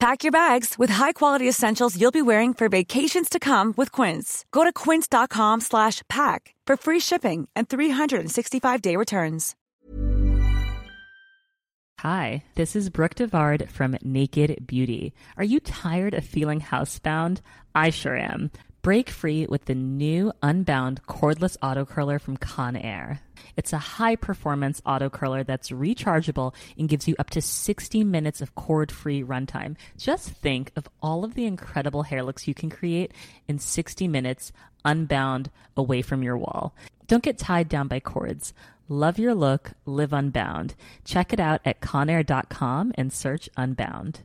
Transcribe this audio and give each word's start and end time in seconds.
Pack 0.00 0.24
your 0.24 0.32
bags 0.32 0.78
with 0.78 0.88
high-quality 0.88 1.46
essentials 1.46 2.00
you'll 2.00 2.10
be 2.10 2.22
wearing 2.22 2.54
for 2.54 2.70
vacations 2.70 3.28
to 3.28 3.38
come 3.38 3.74
with 3.76 3.92
Quince. 3.92 4.46
Go 4.50 4.64
to 4.64 4.72
quince.com 4.72 5.60
slash 5.60 6.00
pack 6.08 6.54
for 6.66 6.78
free 6.78 7.00
shipping 7.00 7.50
and 7.54 7.68
365-day 7.68 8.96
returns. 8.96 9.54
Hi, 11.98 12.44
this 12.54 12.74
is 12.74 12.88
Brooke 12.88 13.14
Devard 13.14 13.68
from 13.68 13.98
Naked 14.02 14.66
Beauty. 14.66 15.12
Are 15.36 15.44
you 15.44 15.60
tired 15.60 16.14
of 16.14 16.24
feeling 16.24 16.62
housebound? 16.62 17.42
I 17.74 17.90
sure 17.90 18.16
am. 18.16 18.50
Break 18.82 19.10
free 19.10 19.46
with 19.46 19.66
the 19.66 19.74
new 19.74 20.32
Unbound 20.42 21.02
cordless 21.06 21.58
auto 21.62 21.84
curler 21.84 22.18
from 22.18 22.38
Conair. 22.38 23.18
It's 23.54 23.74
a 23.74 23.78
high 23.78 24.16
performance 24.16 24.80
auto 24.86 25.10
curler 25.10 25.44
that's 25.44 25.68
rechargeable 25.68 26.54
and 26.78 26.88
gives 26.88 27.06
you 27.06 27.14
up 27.18 27.28
to 27.30 27.42
60 27.42 28.04
minutes 28.04 28.40
of 28.40 28.54
cord 28.54 28.90
free 28.90 29.22
runtime. 29.22 29.76
Just 29.98 30.30
think 30.30 30.72
of 30.76 30.88
all 31.02 31.24
of 31.24 31.34
the 31.34 31.44
incredible 31.44 32.04
hair 32.04 32.22
looks 32.22 32.48
you 32.48 32.54
can 32.54 32.70
create 32.70 33.12
in 33.46 33.58
60 33.58 34.08
minutes 34.08 34.50
unbound 34.82 35.50
away 35.76 36.00
from 36.00 36.22
your 36.22 36.38
wall. 36.38 36.74
Don't 37.06 37.22
get 37.22 37.36
tied 37.36 37.68
down 37.68 37.86
by 37.86 38.00
cords. 38.00 38.54
Love 38.88 39.18
your 39.18 39.34
look, 39.34 39.72
live 39.84 40.14
unbound. 40.14 40.74
Check 41.04 41.34
it 41.34 41.40
out 41.40 41.60
at 41.66 41.82
conair.com 41.82 42.92
and 42.94 43.12
search 43.12 43.50
Unbound. 43.58 44.20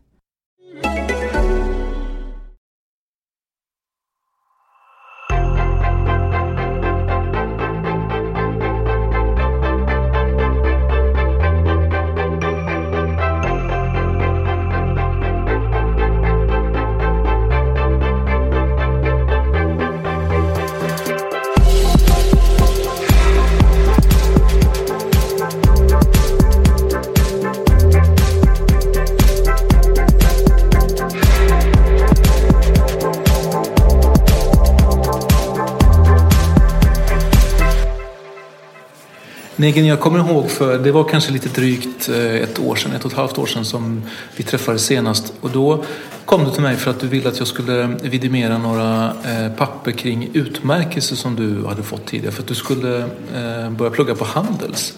Negen, 39.66 39.86
jag 39.86 40.00
kommer 40.00 40.20
ihåg 40.20 40.50
för 40.50 40.78
det 40.78 40.92
var 40.92 41.04
kanske 41.04 41.32
lite 41.32 41.50
drygt 41.50 42.10
eh, 42.10 42.36
ett 42.36 42.60
år 42.60 42.76
sedan, 42.76 42.92
ett 42.92 43.06
och 43.06 43.12
ett 43.12 43.18
halvt 43.18 43.38
år 43.38 43.46
sedan 43.46 43.66
som 43.66 44.02
vi 44.36 44.44
träffades 44.44 44.86
senast. 44.86 45.34
Och 45.42 45.50
då 45.50 45.84
kom 46.26 46.46
du 46.46 46.52
till 46.52 46.62
mig 46.62 46.76
för 46.76 46.92
att 46.92 47.00
du 47.00 47.08
ville 47.08 47.30
att 47.30 47.40
jag 47.40 47.48
skulle 47.48 47.88
vidimera 48.02 48.58
några 48.58 49.14
eh, 49.26 49.52
papper 49.58 49.92
kring 49.92 50.30
utmärkelser 50.34 51.16
som 51.16 51.36
du 51.36 51.66
hade 51.66 51.84
fått 51.84 52.06
tidigare 52.06 52.32
för 52.32 52.42
att 52.42 52.48
du 52.48 52.56
skulle 52.56 52.98
eh, 53.36 53.70
börja 53.70 53.92
plugga 53.92 54.16
på 54.16 54.26
Handels. 54.26 54.98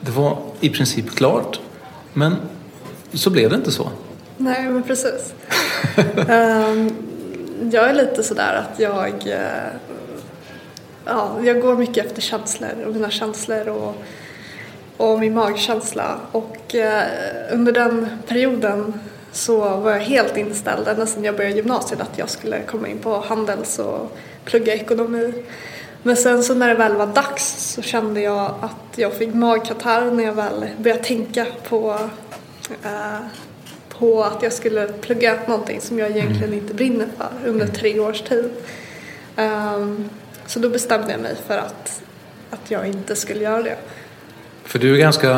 Det 0.00 0.10
var 0.10 0.38
i 0.60 0.68
princip 0.68 1.16
klart, 1.16 1.60
men 2.12 2.36
så 3.12 3.30
blev 3.30 3.50
det 3.50 3.56
inte 3.56 3.72
så. 3.72 3.90
Nej, 4.36 4.68
men 4.68 4.82
precis. 4.82 5.34
um, 5.96 6.90
jag 7.72 7.90
är 7.90 7.94
lite 7.94 8.22
sådär 8.22 8.64
att 8.64 8.80
jag 8.80 9.28
ja, 11.06 11.38
jag 11.42 11.60
går 11.60 11.76
mycket 11.76 12.06
efter 12.06 12.22
känslor 12.22 12.84
och 12.86 12.92
mina 12.92 13.10
känslor 13.10 13.68
och, 13.68 13.94
och 14.96 15.18
min 15.18 15.34
magkänsla. 15.34 16.18
Och 16.32 16.74
eh, 16.74 17.02
under 17.52 17.72
den 17.72 18.08
perioden 18.26 19.00
så 19.32 19.58
var 19.76 19.90
jag 19.90 20.00
helt 20.00 20.36
inställd 20.36 20.88
ända 20.88 21.06
sedan 21.06 21.24
jag 21.24 21.36
började 21.36 21.56
gymnasiet 21.56 22.00
att 22.00 22.18
jag 22.18 22.30
skulle 22.30 22.62
komma 22.62 22.88
in 22.88 22.98
på 22.98 23.20
Handels 23.20 23.78
och 23.78 24.16
plugga 24.44 24.74
ekonomi. 24.74 25.32
Men 26.02 26.16
sen 26.16 26.42
så 26.42 26.54
när 26.54 26.68
det 26.68 26.74
väl 26.74 26.96
var 26.96 27.06
dags 27.06 27.72
så 27.74 27.82
kände 27.82 28.20
jag 28.20 28.54
att 28.60 28.98
jag 28.98 29.12
fick 29.12 29.34
magkatarr 29.34 30.10
när 30.10 30.24
jag 30.24 30.32
väl 30.32 30.66
började 30.78 31.02
tänka 31.02 31.46
på, 31.68 31.98
eh, 32.84 33.18
på 33.88 34.24
att 34.24 34.42
jag 34.42 34.52
skulle 34.52 34.88
plugga 34.88 35.38
någonting 35.46 35.80
som 35.80 35.98
jag 35.98 36.10
egentligen 36.10 36.54
inte 36.54 36.74
brinner 36.74 37.06
för 37.16 37.48
under 37.48 37.66
tre 37.66 38.00
års 38.00 38.20
tid. 38.20 38.50
Um, 39.36 40.10
så 40.46 40.58
då 40.58 40.68
bestämde 40.68 41.10
jag 41.10 41.20
mig 41.20 41.36
för 41.46 41.58
att, 41.58 42.02
att 42.50 42.70
jag 42.70 42.86
inte 42.86 43.16
skulle 43.16 43.40
göra 43.40 43.62
det. 43.62 43.76
För 44.64 44.78
du 44.78 44.94
är 44.94 44.98
ganska, 44.98 45.28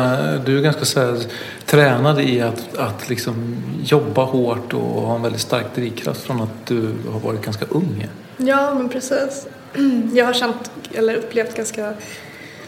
du 0.45 0.57
är 0.57 0.61
ganska 0.61 0.85
så 0.85 0.99
här, 0.99 1.25
tränad 1.65 2.21
i 2.21 2.41
att, 2.41 2.77
att 2.77 3.09
liksom 3.09 3.63
jobba 3.83 4.23
hårt 4.23 4.73
och 4.73 4.81
ha 4.81 5.15
en 5.15 5.21
väldigt 5.21 5.41
stark 5.41 5.65
drivkraft 5.75 6.21
från 6.21 6.41
att 6.41 6.65
du 6.67 6.93
har 7.11 7.19
varit 7.19 7.41
ganska 7.41 7.65
ung. 7.69 8.07
Ja, 8.37 8.73
men 8.73 8.89
precis. 8.89 9.47
Jag 10.13 10.25
har 10.25 10.33
känt, 10.33 10.71
eller 10.93 11.15
upplevt 11.15 11.55
ganska 11.55 11.93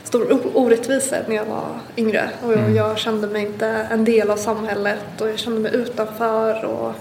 stor 0.04 0.40
orättvisa 0.54 1.16
när 1.28 1.36
jag 1.36 1.46
var 1.46 1.68
yngre 1.98 2.30
och 2.44 2.54
mm. 2.54 2.76
jag 2.76 2.98
kände 2.98 3.28
mig 3.28 3.42
inte 3.46 3.68
en 3.68 4.06
del 4.06 4.32
av 4.32 4.38
samhället 4.38 5.22
och 5.22 5.30
jag 5.30 5.40
kände 5.40 5.60
mig 5.60 5.76
utanför 5.76 6.66
och, 6.66 6.94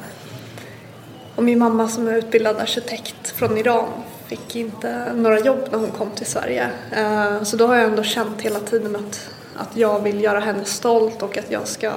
och 1.34 1.44
min 1.44 1.58
mamma 1.58 1.88
som 1.88 2.08
är 2.08 2.14
utbildad 2.14 2.56
arkitekt 2.56 3.30
från 3.30 3.58
Iran 3.58 3.88
fick 4.30 4.56
inte 4.56 5.12
några 5.14 5.40
jobb 5.40 5.68
när 5.70 5.78
hon 5.78 5.90
kom 5.90 6.10
till 6.10 6.26
Sverige. 6.26 6.70
Eh, 6.92 7.42
så 7.42 7.56
då 7.56 7.66
har 7.66 7.74
jag 7.74 7.84
ändå 7.84 8.02
känt 8.02 8.40
hela 8.40 8.60
tiden 8.60 8.96
att, 8.96 9.30
att 9.56 9.76
jag 9.76 10.02
vill 10.02 10.20
göra 10.20 10.40
henne 10.40 10.64
stolt 10.64 11.22
och 11.22 11.38
att 11.38 11.50
jag 11.50 11.68
ska 11.68 11.92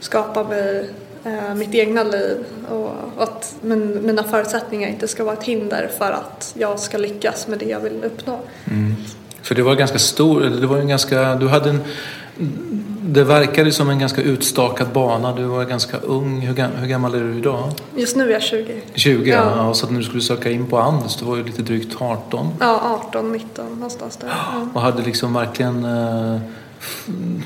skapa 0.00 0.44
mig 0.44 0.90
eh, 1.24 1.54
mitt 1.54 1.74
egna 1.74 2.02
liv 2.02 2.36
och 2.70 3.22
att 3.22 3.54
mina 4.02 4.22
förutsättningar 4.22 4.88
inte 4.88 5.08
ska 5.08 5.24
vara 5.24 5.36
ett 5.36 5.44
hinder 5.44 5.90
för 5.98 6.12
att 6.12 6.54
jag 6.58 6.80
ska 6.80 6.98
lyckas 6.98 7.48
med 7.48 7.58
det 7.58 7.66
jag 7.66 7.80
vill 7.80 8.04
uppnå. 8.04 8.40
Mm. 8.64 8.94
För 9.42 9.54
det 9.54 9.62
var 9.62 9.74
ganska 9.74 9.98
stor, 9.98 10.40
det 10.40 10.66
var 10.66 10.78
en 10.78 10.88
ganska, 10.88 11.34
du 11.34 11.48
hade 11.48 11.70
en 11.70 11.80
det 13.12 13.24
verkade 13.24 13.72
som 13.72 13.90
en 13.90 13.98
ganska 13.98 14.22
utstakad 14.22 14.88
bana. 14.88 15.32
Du 15.32 15.44
var 15.44 15.64
ganska 15.64 15.96
ung. 15.98 16.40
Hur, 16.40 16.68
hur 16.80 16.86
gammal 16.86 17.14
är 17.14 17.20
du 17.20 17.38
idag? 17.38 17.72
Just 17.96 18.16
nu 18.16 18.28
är 18.28 18.32
jag 18.32 18.42
20. 18.42 18.80
20, 18.94 19.30
ja. 19.30 19.52
ja. 19.56 19.74
Så 19.74 19.86
att 19.86 19.92
när 19.92 19.98
du 19.98 20.04
skulle 20.04 20.22
söka 20.22 20.50
in 20.50 20.66
på 20.66 20.78
Anders, 20.78 21.16
du 21.16 21.24
var 21.24 21.36
ju 21.36 21.44
lite 21.44 21.62
drygt 21.62 22.02
18. 22.02 22.48
Ja, 22.60 23.00
18, 23.08 23.32
19 23.32 23.74
någonstans 23.74 24.16
där. 24.16 24.28
Ja. 24.52 24.68
Och 24.74 24.80
hade 24.80 25.02
liksom 25.02 25.34
verkligen, 25.34 25.84
eh, 25.84 26.40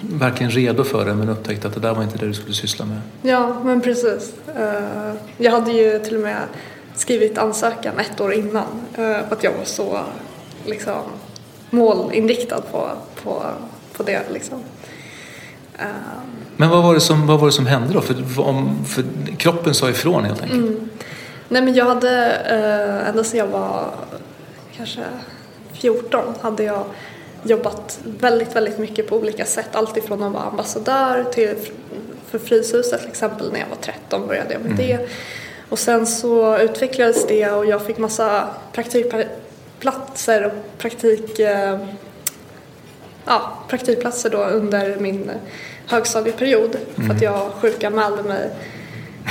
verkligen 0.02 0.50
redo 0.50 0.84
för 0.84 1.04
det 1.04 1.14
men 1.14 1.28
upptäckte 1.28 1.68
att 1.68 1.74
det 1.74 1.80
där 1.80 1.94
var 1.94 2.02
inte 2.02 2.18
det 2.18 2.26
du 2.26 2.34
skulle 2.34 2.54
syssla 2.54 2.84
med. 2.84 3.00
Ja, 3.22 3.60
men 3.64 3.80
precis. 3.80 4.34
Uh, 4.58 5.14
jag 5.36 5.52
hade 5.52 5.72
ju 5.72 5.98
till 5.98 6.16
och 6.16 6.22
med 6.22 6.42
skrivit 6.94 7.38
ansökan 7.38 7.98
ett 7.98 8.20
år 8.20 8.32
innan 8.32 8.66
uh, 8.90 8.96
för 8.96 9.28
att 9.30 9.44
jag 9.44 9.52
var 9.52 9.64
så 9.64 10.00
liksom, 10.64 11.02
målinriktad 11.70 12.60
på, 12.60 12.90
på, 13.22 13.42
på 13.96 14.02
det. 14.02 14.22
Liksom. 14.32 14.58
Men 16.56 16.70
vad 16.70 16.82
var, 16.82 16.94
det 16.94 17.00
som, 17.00 17.26
vad 17.26 17.40
var 17.40 17.46
det 17.46 17.52
som 17.52 17.66
hände 17.66 17.94
då? 17.94 18.00
För, 18.00 18.40
om, 18.40 18.84
för 18.84 19.04
kroppen 19.36 19.74
sa 19.74 19.90
ifrån 19.90 20.24
helt 20.24 20.42
enkelt. 20.42 20.62
Mm. 20.62 20.90
Nej 21.48 21.62
men 21.62 21.74
jag 21.74 21.84
hade, 21.84 22.32
eh, 22.32 23.08
ända 23.08 23.24
sedan 23.24 23.38
jag 23.38 23.46
var 23.46 23.90
kanske 24.76 25.00
14 25.72 26.34
hade 26.40 26.62
jag 26.64 26.84
jobbat 27.42 27.98
väldigt, 28.04 28.56
väldigt 28.56 28.78
mycket 28.78 29.08
på 29.08 29.16
olika 29.16 29.44
sätt. 29.44 29.68
Allt 29.72 29.96
ifrån 29.96 30.22
att 30.22 30.32
vara 30.32 30.42
ambassadör 30.42 31.24
till 31.32 31.56
för 32.30 32.38
Fryshuset 32.38 33.00
till 33.00 33.10
exempel 33.10 33.52
när 33.52 33.60
jag 33.60 33.66
var 33.66 33.76
13 33.76 34.26
började 34.26 34.52
jag 34.52 34.62
med 34.62 34.72
mm. 34.72 34.86
det. 34.86 35.08
Och 35.68 35.78
sen 35.78 36.06
så 36.06 36.58
utvecklades 36.58 37.26
det 37.26 37.50
och 37.50 37.66
jag 37.66 37.86
fick 37.86 37.98
massa 37.98 38.48
praktikplatser 38.72 40.44
och 40.46 40.52
praktik 40.78 41.38
eh, 41.38 41.78
ja, 43.24 43.58
praktikplatser 43.68 44.30
då 44.30 44.44
under 44.44 44.96
min 44.96 45.30
högstadieperiod 45.86 46.76
mm. 46.96 47.08
för 47.08 47.16
att 47.16 47.22
jag 47.22 47.50
sjukanmälde 47.60 48.22
mig 48.22 48.50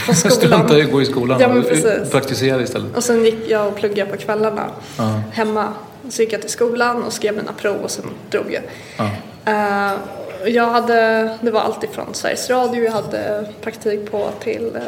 på 0.07 0.13
skolan. 0.13 0.37
Strunta 0.37 0.77
i 0.77 0.81
att 0.81 0.91
gå 0.91 1.01
i 1.01 1.05
skolan 1.05 1.39
ja, 1.39 1.47
men 1.47 1.63
precis. 1.63 2.11
praktisera 2.11 2.61
istället. 2.61 2.95
Och 2.95 3.03
sen 3.03 3.25
gick 3.25 3.49
jag 3.49 3.67
och 3.67 3.75
pluggade 3.75 4.11
på 4.11 4.17
kvällarna 4.17 4.69
uh. 4.99 5.19
hemma. 5.31 5.73
Så 6.09 6.21
gick 6.21 6.33
jag 6.33 6.41
till 6.41 6.49
skolan 6.49 7.03
och 7.03 7.13
skrev 7.13 7.35
mina 7.35 7.53
prov 7.53 7.77
och 7.77 7.91
sen 7.91 8.05
drog 8.29 8.45
jag. 8.53 8.63
Uh. 8.99 9.11
Uh, 9.47 9.99
jag 10.45 10.67
hade, 10.67 11.29
det 11.41 11.51
var 11.51 11.61
allt 11.61 11.83
ifrån 11.83 12.13
Sveriges 12.13 12.49
Radio, 12.49 12.83
jag 12.83 12.91
hade 12.91 13.45
praktik 13.61 14.11
på 14.11 14.29
till 14.39 14.65
uh, 14.75 14.81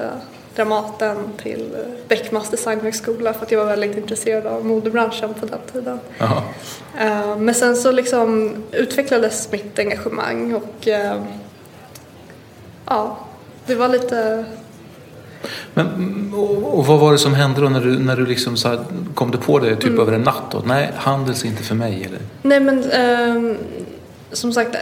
Dramaten, 0.56 1.18
till 1.38 1.76
Beckmans 2.08 2.50
designhögskola 2.50 3.34
för 3.34 3.46
att 3.46 3.52
jag 3.52 3.60
var 3.60 3.66
väldigt 3.66 3.98
intresserad 3.98 4.46
av 4.46 4.66
modebranschen 4.66 5.34
på 5.34 5.46
den 5.46 5.60
tiden. 5.74 6.00
Uh, 6.22 7.38
men 7.38 7.56
sen 7.56 7.76
så 7.76 7.92
liksom 7.92 8.56
utvecklades 8.72 9.52
mitt 9.52 9.80
engagemang 9.80 10.54
och 10.54 10.88
ja, 12.86 13.18
det 13.66 13.76
var 13.76 13.90
lite 13.90 14.46
men, 15.74 16.32
och, 16.36 16.78
och, 16.78 16.86
vad 16.86 17.00
var 17.00 17.12
det 17.12 17.18
som 17.18 17.34
hände 17.34 17.62
då 17.62 17.70
när 17.70 17.82
du, 17.82 18.00
när 18.00 18.16
du 18.16 18.26
liksom 18.26 18.58
så 18.58 18.78
kom 19.14 19.32
du 19.32 19.38
på 19.38 19.60
det 19.60 19.76
typ 19.76 19.86
mm. 19.86 20.00
över 20.00 20.14
en 20.14 20.22
natt? 20.22 20.52
Då? 20.52 20.62
Nej, 20.66 20.92
Handels 20.96 21.44
är 21.44 21.48
inte 21.48 21.64
för 21.64 21.76
mig 21.76 22.04
eller? 22.04 22.20
Nej 22.42 22.60
men 22.60 22.92
eh, 22.92 23.58
som 24.32 24.54
sagt, 24.54 24.76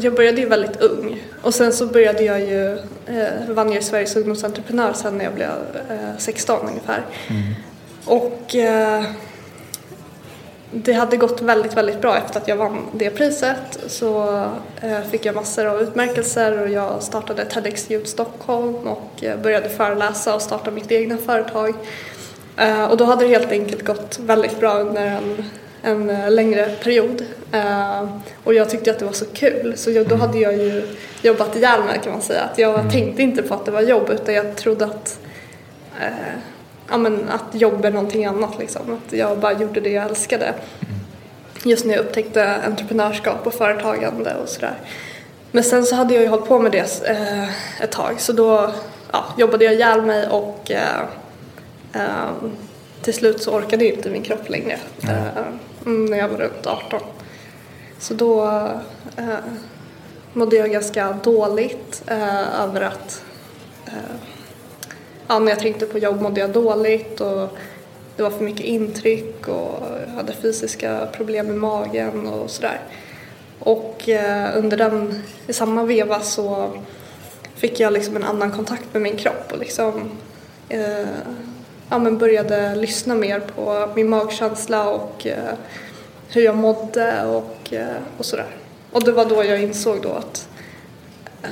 jag 0.00 0.14
började 0.14 0.40
ju 0.40 0.48
väldigt 0.48 0.80
ung 0.80 1.22
och 1.42 1.54
sen 1.54 1.72
så 1.72 1.86
började 1.86 2.24
jag 2.24 2.40
ju, 2.40 2.78
eh, 3.06 3.48
vann 3.48 3.72
jag 3.72 3.82
Sveriges 3.82 4.16
ungdomsentreprenör 4.16 4.92
sen 4.92 5.18
när 5.18 5.24
jag 5.24 5.34
blev 5.34 5.50
eh, 5.90 6.18
16 6.18 6.68
ungefär. 6.68 7.02
Mm. 7.28 7.54
Och 8.04 8.56
eh, 8.56 9.04
det 10.70 10.92
hade 10.92 11.16
gått 11.16 11.42
väldigt, 11.42 11.76
väldigt 11.76 12.00
bra 12.00 12.16
efter 12.16 12.40
att 12.40 12.48
jag 12.48 12.56
vann 12.56 12.78
det 12.92 13.10
priset. 13.10 13.78
Så 13.86 14.40
eh, 14.80 15.00
fick 15.10 15.24
jag 15.24 15.34
massor 15.34 15.66
av 15.66 15.82
utmärkelser 15.82 16.62
och 16.62 16.68
jag 16.68 17.02
startade 17.02 17.44
TEDx 17.44 17.90
Youth 17.90 18.06
Stockholm 18.06 18.74
och 18.74 19.24
eh, 19.24 19.38
började 19.38 19.68
föreläsa 19.68 20.34
och 20.34 20.42
starta 20.42 20.70
mitt 20.70 20.92
egna 20.92 21.16
företag. 21.16 21.74
Eh, 22.56 22.84
och 22.84 22.96
då 22.96 23.04
hade 23.04 23.24
det 23.24 23.30
helt 23.30 23.52
enkelt 23.52 23.82
gått 23.82 24.18
väldigt 24.18 24.60
bra 24.60 24.78
under 24.78 25.06
en, 25.06 25.44
en 25.84 26.34
längre 26.34 26.68
period. 26.82 27.24
Och 28.44 28.54
jag 28.54 28.70
tyckte 28.70 28.90
att 28.90 28.98
det 28.98 29.04
var 29.04 29.12
så 29.12 29.24
kul 29.24 29.72
så 29.76 29.90
jag, 29.90 30.08
då 30.08 30.14
hade 30.16 30.38
jag 30.38 30.56
ju 30.56 30.82
jobbat 31.22 31.56
ihjäl 31.56 31.84
mig 31.84 32.00
kan 32.02 32.12
man 32.12 32.22
säga. 32.22 32.40
Att 32.40 32.58
jag 32.58 32.80
mm. 32.80 32.90
tänkte 32.90 33.22
inte 33.22 33.42
på 33.42 33.54
att 33.54 33.64
det 33.64 33.70
var 33.70 33.80
jobb 33.80 34.10
utan 34.10 34.34
jag 34.34 34.56
trodde 34.56 34.84
att 34.84 35.18
ja, 36.90 36.96
men 36.96 37.28
att 37.28 37.60
jobb 37.60 37.84
är 37.84 37.90
någonting 37.90 38.24
annat 38.24 38.58
liksom. 38.58 38.82
Att 38.92 39.12
jag 39.12 39.38
bara 39.38 39.52
gjorde 39.52 39.80
det 39.80 39.90
jag 39.90 40.04
älskade. 40.04 40.54
Just 41.64 41.84
när 41.84 41.94
jag 41.94 42.04
upptäckte 42.04 42.54
entreprenörskap 42.66 43.46
och 43.46 43.54
företagande 43.54 44.34
och 44.42 44.48
sådär. 44.48 44.74
Men 45.50 45.64
sen 45.64 45.84
så 45.84 45.94
hade 45.94 46.14
jag 46.14 46.22
ju 46.22 46.28
hållit 46.28 46.48
på 46.48 46.58
med 46.58 46.72
det 46.72 47.08
eh, 47.08 47.44
ett 47.82 47.92
tag 47.92 48.20
så 48.20 48.32
då 48.32 48.72
ja, 49.12 49.24
jobbade 49.38 49.64
jag 49.64 49.74
ihjäl 49.74 50.02
mig 50.02 50.28
och 50.28 50.70
eh, 50.70 51.00
eh, 51.92 52.30
till 53.02 53.14
slut 53.14 53.42
så 53.42 53.50
orkade 53.50 53.86
inte 53.86 54.10
min 54.10 54.22
kropp 54.22 54.48
längre 54.48 54.78
mm. 55.02 55.58
Mm, 55.86 56.04
när 56.04 56.18
jag 56.18 56.28
var 56.28 56.38
runt 56.38 56.66
18. 56.66 57.00
Så 57.98 58.14
då 58.14 58.44
eh, 59.16 59.38
mådde 60.32 60.56
jag 60.56 60.70
ganska 60.70 61.12
dåligt 61.12 62.02
eh, 62.06 62.62
över 62.62 62.80
att 62.80 63.24
eh, 63.86 64.16
ja, 65.28 65.38
när 65.38 65.48
jag 65.48 65.58
tänkte 65.58 65.86
på 65.86 65.98
jobb 65.98 66.20
mådde 66.20 66.40
jag 66.40 66.50
dåligt 66.50 67.20
och 67.20 67.48
det 68.16 68.22
var 68.22 68.30
för 68.30 68.44
mycket 68.44 68.66
intryck 68.66 69.48
och 69.48 69.82
jag 70.06 70.14
hade 70.14 70.32
fysiska 70.32 71.08
problem 71.12 71.46
med 71.46 71.56
magen 71.56 72.26
och 72.26 72.50
sådär. 72.50 72.80
Och 73.58 74.08
eh, 74.08 74.58
under 74.58 74.76
den, 74.76 75.22
i 75.46 75.52
samma 75.52 75.84
veva 75.84 76.20
så 76.20 76.70
fick 77.54 77.80
jag 77.80 77.92
liksom 77.92 78.16
en 78.16 78.24
annan 78.24 78.52
kontakt 78.52 78.84
med 78.92 79.02
min 79.02 79.16
kropp 79.16 79.52
och 79.52 79.58
liksom 79.58 80.10
eh, 80.68 81.06
ja, 81.90 81.98
men 81.98 82.18
började 82.18 82.74
lyssna 82.74 83.14
mer 83.14 83.40
på 83.40 83.88
min 83.94 84.08
magkänsla 84.08 84.88
och 84.90 85.26
eh, 85.26 85.54
hur 86.28 86.42
jag 86.42 86.56
mådde 86.56 87.24
och, 87.26 87.72
eh, 87.72 87.86
och 88.18 88.24
sådär. 88.24 88.46
Och 88.92 89.04
det 89.04 89.12
var 89.12 89.24
då 89.24 89.44
jag 89.44 89.62
insåg 89.62 90.02
då 90.02 90.12
att 90.12 90.48
eh, 91.42 91.50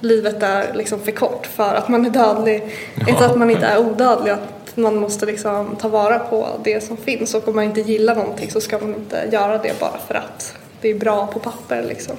livet 0.00 0.42
är 0.42 0.74
liksom 0.74 1.00
för 1.00 1.12
kort 1.12 1.46
för 1.46 1.74
att 1.74 1.88
man 1.88 2.06
är 2.06 2.10
dödlig. 2.10 2.62
Ja. 2.94 3.08
Inte 3.08 3.26
att 3.26 3.38
man 3.38 3.50
inte 3.50 3.66
är 3.66 3.78
odödlig, 3.78 4.30
att 4.30 4.76
man 4.76 4.96
måste 4.96 5.26
liksom 5.26 5.76
ta 5.76 5.88
vara 5.88 6.18
på 6.18 6.48
det 6.64 6.84
som 6.84 6.96
finns 6.96 7.34
och 7.34 7.48
om 7.48 7.54
man 7.54 7.64
inte 7.64 7.80
gillar 7.80 8.14
någonting 8.14 8.50
så 8.50 8.60
ska 8.60 8.78
man 8.78 8.94
inte 8.94 9.28
göra 9.32 9.58
det 9.58 9.80
bara 9.80 9.98
för 10.08 10.14
att 10.14 10.54
det 10.80 10.90
är 10.90 10.98
bra 10.98 11.26
på 11.26 11.38
papper 11.38 11.82
liksom. 11.88 12.16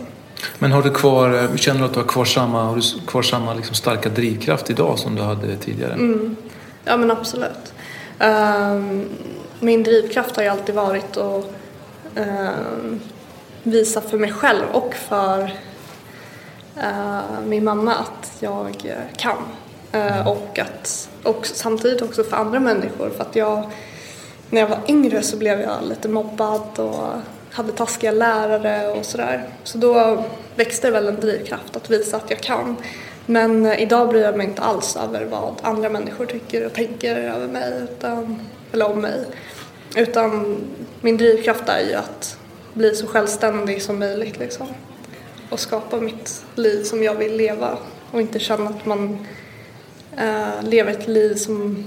Men 0.60 0.72
har 0.72 0.84
du 0.84 0.94
kvar, 0.94 1.58
känner 1.58 1.80
du 1.80 1.86
att 1.86 1.94
du 1.94 2.00
har 2.00 2.08
kvar 2.08 2.26
samma, 2.26 2.64
har 2.64 2.76
du 2.76 2.82
kvar 3.08 3.22
samma 3.22 3.54
liksom 3.54 3.76
starka 3.76 4.10
drivkraft 4.10 4.70
idag 4.70 5.00
som 5.00 5.16
du 5.16 5.22
hade 5.22 5.56
tidigare? 5.56 5.94
Mm. 5.94 6.36
Ja 6.86 6.98
men 6.98 7.12
absolut. 7.12 7.74
Um, 8.20 9.10
min 9.60 9.84
drivkraft 9.84 10.36
har 10.36 10.44
ju 10.44 10.50
alltid 10.50 10.76
varit 10.76 11.18
att 11.18 11.46
um, 12.16 13.02
visa 13.64 14.02
för 14.02 14.18
mig 14.18 14.32
själv 14.32 14.66
och 14.74 14.94
för 14.94 15.42
uh, 16.78 17.42
min 17.46 17.64
mamma 17.64 17.96
att 17.96 18.38
jag 18.40 18.98
kan. 19.18 19.38
Uh, 19.96 20.28
och, 20.28 20.60
att, 20.60 21.10
och 21.24 21.48
samtidigt 21.48 22.02
också 22.02 22.24
för 22.24 22.38
andra 22.38 22.60
människor 22.60 23.10
för 23.10 23.22
att 23.22 23.36
jag 23.36 23.72
när 24.50 24.62
jag 24.62 24.68
var 24.68 24.80
yngre 24.88 25.22
så 25.22 25.38
blev 25.38 25.62
jag 25.62 25.84
lite 25.84 26.08
mobbad 26.08 26.80
och 26.80 27.10
hade 27.52 27.72
taskiga 27.72 28.12
lärare 28.12 28.88
och 28.88 29.06
sådär. 29.06 29.50
Så 29.64 29.78
då 29.78 30.24
växte 30.56 30.92
väl 30.92 31.08
en 31.08 31.20
drivkraft 31.20 31.76
att 31.76 31.90
visa 31.90 32.18
att 32.18 32.30
jag 32.30 32.40
kan. 32.40 32.78
Men 33.26 33.66
eh, 33.66 33.82
idag 33.82 34.10
bryr 34.10 34.22
jag 34.22 34.38
mig 34.38 34.48
inte 34.48 34.62
alls 34.62 34.96
över 34.96 35.26
vad 35.26 35.54
andra 35.62 35.90
människor 35.90 36.26
tycker 36.26 36.66
och 36.66 36.74
tänker 36.74 37.16
över 37.16 37.48
mig 37.48 37.82
utan, 37.84 38.40
eller 38.72 38.92
om 38.92 39.02
mig. 39.02 39.26
Utan 39.96 40.58
min 41.02 41.18
drivkraft 41.18 41.70
är 41.70 41.90
ju 41.90 41.94
att 41.94 42.38
bli 42.74 42.96
så 42.96 43.08
självständig 43.08 43.82
som 43.82 44.00
möjligt 44.00 44.40
liksom 44.40 44.68
och 45.50 45.60
skapa 45.60 45.98
mitt 45.98 46.44
liv 46.56 46.84
som 46.84 47.04
jag 47.04 47.16
vill 47.16 47.36
leva 47.38 47.78
och 48.12 48.22
inte 48.22 48.40
känna 48.40 48.70
att 48.70 48.86
man 48.86 49.18
äh, 50.18 50.64
lever 50.64 50.92
ett 50.92 51.08
liv 51.08 51.36
som 51.36 51.86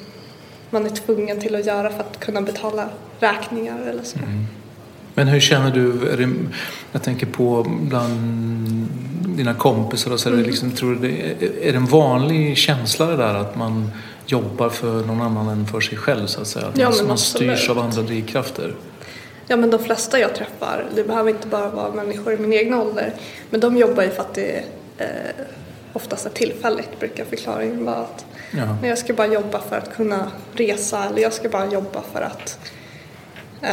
man 0.71 0.87
är 0.87 0.91
tvungen 0.91 1.41
till 1.41 1.55
att 1.55 1.67
göra 1.67 1.91
för 1.91 2.01
att 2.01 2.21
kunna 2.21 2.43
betala 2.43 2.89
räkningar 3.21 3.79
eller 3.91 4.03
så. 4.03 4.19
Mm. 4.19 4.45
Men 5.15 5.29
hur 5.29 5.41
känner 5.41 5.71
du, 5.71 6.17
jag 6.93 7.03
tänker 7.03 7.27
på 7.27 7.67
bland 7.69 8.89
dina 9.39 9.55
kompisar 9.55 10.11
och 10.11 10.21
så, 10.21 10.29
mm. 10.29 10.43
liksom, 10.43 10.71
tror 10.71 10.95
du 10.95 11.09
det, 11.09 11.69
är 11.69 11.73
det 11.73 11.79
en 11.79 11.87
vanlig 11.87 12.57
känsla 12.57 13.07
det 13.07 13.17
där 13.17 13.35
att 13.35 13.57
man 13.57 13.91
jobbar 14.27 14.69
för 14.69 15.05
någon 15.05 15.21
annan 15.21 15.49
än 15.49 15.67
för 15.67 15.81
sig 15.81 15.99
själv 15.99 16.27
så 16.27 16.41
att 16.41 16.47
säga? 16.47 16.67
Att 16.67 16.79
ja, 16.79 16.91
man, 16.91 17.07
man 17.07 17.19
styrs 17.19 17.71
av 17.71 17.79
andra 17.79 18.03
drivkrafter? 18.03 18.75
Ja 19.47 19.57
men 19.57 19.71
de 19.71 19.79
flesta 19.79 20.19
jag 20.19 20.35
träffar, 20.35 20.87
det 20.95 21.05
behöver 21.05 21.31
inte 21.31 21.49
bara 21.49 21.71
vara 21.71 21.93
människor 21.93 22.33
i 22.33 22.37
min 22.37 22.53
egen 22.53 22.75
ålder, 22.75 23.15
men 23.51 23.61
de 23.61 23.77
jobbar 23.77 24.03
ju 24.03 24.11
för 24.11 24.23
att 24.23 24.35
det 24.35 24.65
eh, 24.99 25.07
oftast 25.93 26.27
är 26.27 26.31
tillfälligt 26.31 27.01
brukar 27.01 27.25
förklaringen 27.25 27.85
vara 27.85 27.97
att 27.97 28.25
ja. 28.51 28.87
jag 28.89 28.99
ska 28.99 29.15
bara 29.15 29.27
jobba 29.27 29.61
för 29.61 29.77
att 29.77 29.95
kunna 29.95 30.31
resa 30.53 31.05
eller 31.05 31.23
jag 31.23 31.33
ska 31.33 31.49
bara 31.49 31.67
jobba 31.67 32.03
för 32.13 32.21
att 32.21 32.59
eh, 33.63 33.71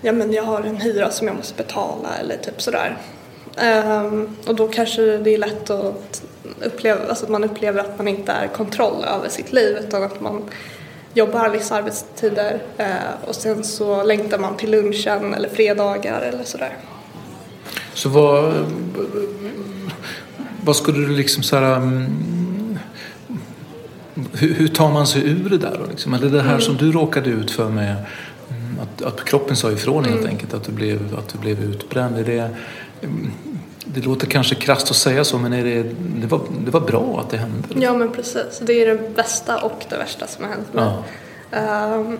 ja 0.00 0.12
men 0.12 0.32
jag 0.32 0.42
har 0.42 0.62
en 0.62 0.76
hyra 0.76 1.10
som 1.10 1.26
jag 1.26 1.36
måste 1.36 1.54
betala 1.54 2.08
eller 2.20 2.36
typ 2.36 2.62
sådär. 2.62 2.96
Um, 3.62 4.28
och 4.46 4.54
då 4.54 4.68
kanske 4.68 5.02
det 5.02 5.34
är 5.34 5.38
lätt 5.38 5.70
att 5.70 6.22
uppleva, 6.64 7.00
alltså 7.08 7.24
att 7.24 7.30
man 7.30 7.44
upplever 7.44 7.80
att 7.80 7.98
man 7.98 8.08
inte 8.08 8.32
är 8.32 8.48
kontroll 8.48 9.04
över 9.04 9.28
sitt 9.28 9.52
liv 9.52 9.76
utan 9.76 10.02
att 10.02 10.20
man 10.20 10.42
jobbar 11.14 11.48
vissa 11.48 11.76
arbetstider 11.76 12.60
eh, 12.76 12.86
och 13.26 13.34
sen 13.34 13.64
så 13.64 14.02
längtar 14.02 14.38
man 14.38 14.56
till 14.56 14.70
lunchen 14.70 15.34
eller 15.34 15.48
fredagar 15.48 16.20
eller 16.20 16.44
sådär. 16.44 16.76
Så 17.94 18.08
vad, 18.08 18.54
vad 20.64 20.76
skulle 20.76 21.06
du 21.06 21.16
liksom 21.16 21.42
så 21.42 21.56
här, 21.56 21.76
um, 21.76 22.78
hur, 24.32 24.54
hur, 24.54 24.68
tar 24.68 24.90
man 24.90 25.06
sig 25.06 25.30
ur 25.30 25.50
det 25.50 25.58
där 25.58 25.78
då? 25.84 25.90
Liksom? 25.90 26.14
Eller 26.14 26.30
det 26.30 26.42
här 26.42 26.48
mm. 26.48 26.60
som 26.60 26.76
du 26.76 26.92
råkade 26.92 27.30
ut 27.30 27.50
för 27.50 27.68
med 27.68 27.96
mm, 28.48 28.78
att, 28.82 29.02
att 29.02 29.24
kroppen 29.24 29.56
sa 29.56 29.72
ifrån 29.72 30.04
helt 30.04 30.20
mm. 30.20 30.30
enkelt, 30.30 30.54
att 30.54 30.64
du 30.64 30.72
blev, 30.72 31.18
att 31.18 31.28
du 31.28 31.38
blev 31.38 31.64
utbränd. 31.64 32.18
Är 32.18 32.24
det, 32.24 32.50
mm, 33.02 33.30
det 33.94 34.00
låter 34.00 34.26
kanske 34.26 34.54
krasst 34.54 34.90
att 34.90 34.96
säga 34.96 35.24
så 35.24 35.38
men 35.38 35.52
är 35.52 35.64
det, 35.64 35.82
det, 35.98 36.26
var, 36.26 36.40
det 36.64 36.70
var 36.70 36.80
bra 36.80 37.20
att 37.20 37.30
det 37.30 37.36
hände? 37.36 37.68
Ja 37.74 37.94
men 37.94 38.12
precis, 38.12 38.60
det 38.62 38.72
är 38.72 38.86
det 38.86 39.14
bästa 39.16 39.62
och 39.62 39.84
det 39.88 39.96
värsta 39.96 40.26
som 40.26 40.44
har 40.44 40.50
hänt 40.50 40.74
mig. 40.74 40.92
Um, 41.50 42.18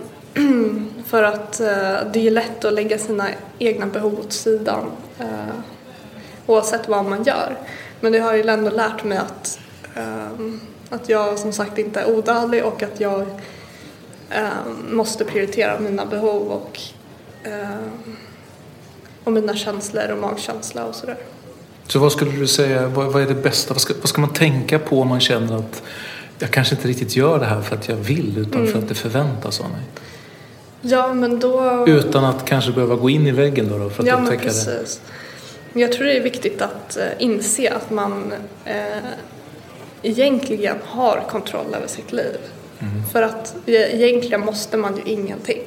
för 1.06 1.22
att 1.22 1.60
uh, 1.60 2.12
det 2.12 2.26
är 2.26 2.30
lätt 2.30 2.64
att 2.64 2.72
lägga 2.72 2.98
sina 2.98 3.28
egna 3.58 3.86
behov 3.86 4.18
åt 4.20 4.32
sidan 4.32 4.84
uh, 5.20 5.26
oavsett 6.46 6.88
vad 6.88 7.04
man 7.04 7.22
gör. 7.22 7.56
Men 8.00 8.12
det 8.12 8.18
har 8.18 8.34
ju 8.34 8.48
ändå 8.48 8.70
lärt 8.70 9.04
mig 9.04 9.18
att, 9.18 9.60
um, 9.96 10.60
att 10.90 11.08
jag 11.08 11.38
som 11.38 11.52
sagt 11.52 11.78
inte 11.78 12.00
är 12.00 12.10
odödlig 12.10 12.64
och 12.64 12.82
att 12.82 13.00
jag 13.00 13.20
um, 13.20 14.96
måste 14.96 15.24
prioritera 15.24 15.80
mina 15.80 16.06
behov 16.06 16.48
och 16.48 16.80
och 19.28 19.32
mina 19.32 19.56
känslor 19.56 20.10
och 20.10 20.18
magkänsla 20.18 20.84
och 20.84 20.94
sådär. 20.94 21.16
Så 21.88 21.98
vad 21.98 22.12
skulle 22.12 22.30
du 22.30 22.46
säga, 22.46 22.88
vad, 22.88 23.12
vad 23.12 23.22
är 23.22 23.26
det 23.26 23.34
bästa? 23.34 23.74
Vad 23.74 23.80
ska, 23.80 23.94
vad 24.00 24.08
ska, 24.08 24.20
man 24.20 24.32
tänka 24.32 24.78
på 24.78 25.00
om 25.00 25.08
man 25.08 25.20
känner 25.20 25.56
att 25.56 25.82
jag 26.38 26.50
kanske 26.50 26.74
inte 26.74 26.88
riktigt 26.88 27.16
gör 27.16 27.38
det 27.38 27.44
här 27.44 27.60
för 27.60 27.76
att 27.76 27.88
jag 27.88 27.96
vill 27.96 28.38
utan 28.38 28.60
mm. 28.60 28.72
för 28.72 28.78
att 28.78 28.88
det 28.88 28.94
förväntas 28.94 29.60
av 29.60 29.70
mig? 29.70 29.80
Ja, 30.80 31.14
men 31.14 31.40
då... 31.40 31.84
Utan 31.88 32.24
att 32.24 32.44
kanske 32.44 32.72
behöva 32.72 32.94
gå 32.94 33.10
in 33.10 33.26
i 33.26 33.30
väggen 33.30 33.68
då, 33.68 33.78
då 33.78 33.90
för 33.90 34.02
att 34.02 34.08
ja, 34.08 34.20
upptäcka 34.22 34.44
det? 34.44 35.00
Jag 35.72 35.92
tror 35.92 36.06
det 36.06 36.16
är 36.16 36.22
viktigt 36.22 36.62
att 36.62 36.98
uh, 37.00 37.04
inse 37.18 37.72
att 37.72 37.90
man 37.90 38.32
uh, 38.66 38.72
egentligen 40.02 40.76
har 40.84 41.24
kontroll 41.30 41.74
över 41.74 41.86
sitt 41.86 42.12
liv. 42.12 42.36
Mm. 42.78 43.02
För 43.12 43.22
att 43.22 43.56
egentligen 43.66 44.40
måste 44.40 44.76
man 44.76 44.96
ju 44.96 45.12
ingenting. 45.12 45.62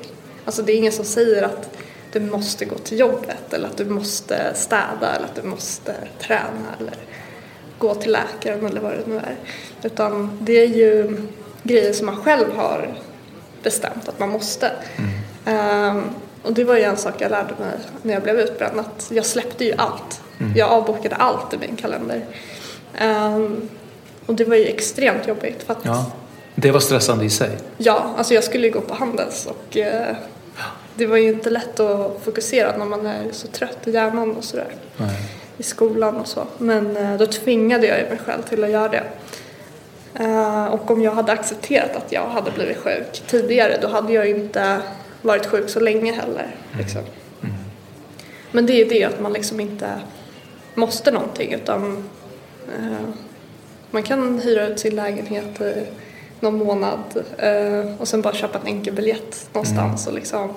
Alltså 0.46 0.62
det 0.62 0.74
är 0.74 0.78
ingen 0.78 0.92
som 0.92 1.06
säger 1.06 1.44
att 1.44 1.70
du 2.12 2.20
måste 2.20 2.66
gå 2.66 2.78
till 2.78 3.00
jobbet 3.00 3.54
eller 3.54 3.68
att 3.68 3.78
du 3.78 3.86
måste 3.86 4.54
städa 4.54 5.16
eller 5.16 5.26
att 5.26 5.36
du 5.36 5.44
måste 5.44 5.96
träna 6.20 6.76
eller 6.80 6.96
gå 7.78 7.96
till 7.96 8.12
läkaren 8.12 8.66
eller 8.66 8.82
vad 8.82 8.92
det 8.92 9.08
nu 9.08 9.16
är. 9.16 9.36
Utan 9.84 10.38
det 10.42 10.54
är 10.54 10.68
ju 10.68 11.18
grejer 11.64 11.94
som 11.94 12.06
man 12.06 12.16
själv 12.16 12.56
har 12.56 12.94
bestämt 13.64 14.10
att 14.10 14.20
man 14.20 14.30
måste. 14.30 14.72
Mm. 14.96 15.98
Um, 15.98 16.04
och 16.44 16.54
det 16.54 16.64
var 16.64 16.76
ju 16.76 16.84
en 16.84 16.98
sak 16.98 17.14
jag 17.18 17.32
lärde 17.32 17.54
mig 17.60 17.78
när 18.02 18.14
jag 18.14 18.24
blev 18.24 18.40
utbränd 18.40 18.80
att 18.80 19.12
jag 19.14 19.26
släppte 19.26 19.66
ju 19.66 19.74
allt. 19.78 20.22
Mm. 20.40 20.54
Jag 20.56 20.70
avbokade 20.70 21.16
allt 21.16 21.54
i 21.54 21.58
min 21.58 21.76
kalender. 21.76 22.26
Um, 23.02 23.70
och 24.26 24.36
det 24.36 24.46
var 24.46 24.56
ju 24.56 24.66
extremt 24.66 25.28
jobbigt 25.28 25.64
för 25.64 25.74
att 25.74 25.86
ja. 25.86 26.12
Det 26.56 26.72
var 26.72 26.80
stressande 26.80 27.26
i 27.26 27.30
sig? 27.30 27.58
Ja, 27.78 28.14
alltså 28.18 28.34
jag 28.34 28.44
skulle 28.44 28.68
ju 28.68 28.74
gå 28.74 28.82
på 28.82 28.94
Handels 28.94 29.46
och 29.46 29.78
eh, 29.78 30.16
det 30.96 31.06
var 31.06 31.18
ju 31.18 31.30
inte 31.30 31.50
lätt 31.50 31.80
att 31.80 32.22
fokusera 32.24 32.78
när 32.78 32.86
man 32.86 33.06
är 33.06 33.32
så 33.32 33.48
trött 33.48 33.88
i 33.88 33.92
hjärnan 33.92 34.36
och 34.36 34.44
sådär. 34.44 34.76
I 35.58 35.64
skolan 35.64 36.16
och 36.16 36.28
så. 36.28 36.48
Men 36.58 36.98
eh, 36.98 37.18
då 37.18 37.26
tvingade 37.26 37.88
jag 37.88 38.10
mig 38.10 38.20
själv 38.26 38.42
till 38.42 38.64
att 38.64 38.70
göra 38.70 38.88
det. 38.88 39.04
Eh, 40.14 40.66
och 40.66 40.92
om 40.92 41.02
jag 41.02 41.12
hade 41.12 41.32
accepterat 41.32 41.96
att 41.96 42.12
jag 42.12 42.28
hade 42.28 42.52
blivit 42.52 42.78
sjuk 42.78 43.24
tidigare 43.28 43.78
då 43.82 43.88
hade 43.88 44.14
jag 44.14 44.30
inte 44.30 44.82
varit 45.22 45.46
sjuk 45.46 45.70
så 45.70 45.80
länge 45.80 46.12
heller. 46.12 46.56
Mm. 46.72 46.80
Liksom. 46.80 47.02
Mm. 47.42 47.56
Men 48.52 48.66
det 48.66 48.82
är 48.82 48.90
det 48.90 49.04
att 49.04 49.20
man 49.20 49.34
liksom 49.34 49.60
inte 49.60 49.90
måste 50.76 51.12
någonting 51.12 51.54
utan 51.54 52.10
eh, 52.78 53.10
man 53.92 54.04
kan 54.04 54.40
hyra 54.40 54.68
ut 54.68 54.80
sin 54.80 54.96
lägenhet 54.96 55.62
i 55.62 55.86
någon 56.40 56.58
månad 56.58 57.24
och 57.98 58.08
sen 58.08 58.22
bara 58.22 58.34
köpa 58.34 58.60
en 58.60 58.68
enkel 58.68 58.94
biljett 58.94 59.50
någonstans 59.54 60.08
mm. 60.08 60.14
och 60.14 60.20
liksom 60.20 60.54